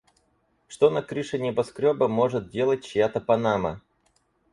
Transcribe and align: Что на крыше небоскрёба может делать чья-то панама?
Что 0.67 0.89
на 0.95 1.03
крыше 1.09 1.37
небоскрёба 1.43 2.07
может 2.07 2.49
делать 2.49 2.83
чья-то 2.83 3.21
панама? 3.21 3.83